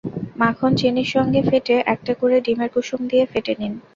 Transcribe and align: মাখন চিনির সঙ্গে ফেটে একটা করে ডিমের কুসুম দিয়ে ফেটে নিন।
মাখন 0.37 0.71
চিনির 0.79 1.09
সঙ্গে 1.15 1.41
ফেটে 1.49 1.75
একটা 1.93 2.13
করে 2.15 2.37
ডিমের 2.45 2.69
কুসুম 2.73 3.01
দিয়ে 3.09 3.25
ফেটে 3.31 3.53
নিন। 3.59 3.73